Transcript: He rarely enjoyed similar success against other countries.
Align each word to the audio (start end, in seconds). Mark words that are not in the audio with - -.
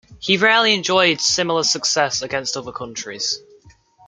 He 0.17 0.35
rarely 0.35 0.73
enjoyed 0.73 1.21
similar 1.21 1.61
success 1.61 2.23
against 2.23 2.57
other 2.57 2.71
countries. 2.71 3.39